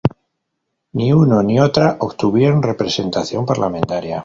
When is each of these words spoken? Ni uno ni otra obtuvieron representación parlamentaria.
Ni 1.01 1.11
uno 1.13 1.43
ni 1.43 1.59
otra 1.59 1.97
obtuvieron 1.99 2.63
representación 2.63 3.45
parlamentaria. 3.45 4.19